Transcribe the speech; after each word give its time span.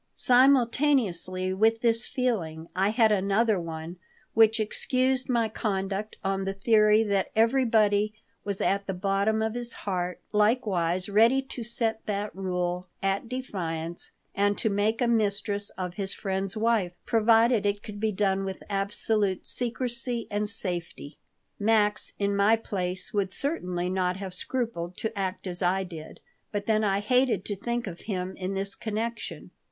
Simultaneously 0.15 1.53
with 1.53 1.81
this 1.81 2.07
feeling 2.07 2.67
I 2.75 2.89
had 2.89 3.11
another 3.11 3.59
one 3.59 3.97
which 4.33 4.59
excused 4.59 5.29
my 5.29 5.47
conduct 5.47 6.15
on 6.23 6.43
the 6.43 6.55
theory 6.55 7.03
that 7.03 7.29
everybody 7.35 8.15
was 8.43 8.61
at 8.61 8.87
the 8.87 8.95
bottom 8.95 9.43
of 9.43 9.53
his 9.53 9.73
heart 9.85 10.19
likewise 10.31 11.07
ready 11.07 11.39
to 11.43 11.63
set 11.63 12.03
that 12.07 12.35
rule 12.35 12.87
at 13.03 13.29
defiance 13.29 14.11
and 14.33 14.57
to 14.57 14.71
make 14.71 15.01
a 15.03 15.07
mistress 15.07 15.69
of 15.77 15.93
his 15.93 16.15
friend's 16.15 16.57
wife, 16.57 16.93
provided 17.05 17.63
it 17.63 17.83
could 17.83 17.99
be 17.99 18.11
done 18.11 18.43
with 18.43 18.63
absolute 18.71 19.47
secrecy 19.47 20.27
and 20.31 20.49
safety. 20.49 21.19
Max 21.59 22.13
in 22.17 22.35
my 22.35 22.55
place 22.55 23.13
would 23.13 23.31
certainly 23.31 23.87
not 23.87 24.17
have 24.17 24.33
scrupled 24.33 24.97
to 24.97 25.15
act 25.15 25.45
as 25.45 25.61
I 25.61 25.83
did. 25.83 26.21
But 26.51 26.65
then 26.65 26.83
I 26.83 27.01
hated 27.01 27.45
to 27.45 27.55
think 27.55 27.85
of 27.85 27.99
him 28.09 28.35
in 28.37 28.55
this 28.55 28.73
connection. 28.73 29.51